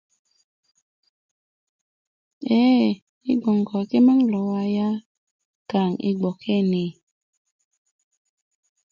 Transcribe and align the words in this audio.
eee 2.59 2.91
yi' 3.25 3.39
gboŋ 3.41 3.59
ko 3.69 3.77
kimaŋ 3.89 4.19
lo 4.31 4.39
waya 4.51 4.89
kaŋ 5.69 5.89
yi 6.03 6.11
gbokeni 6.19 6.85